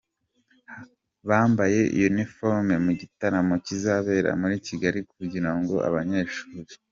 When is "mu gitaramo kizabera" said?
2.85-4.29